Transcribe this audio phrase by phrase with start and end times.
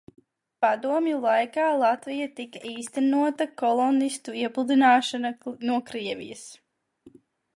[0.65, 5.33] Padomju laikā, Latvijā tika īstenota kolonistu iepludināšana
[5.71, 6.43] no Krievijas.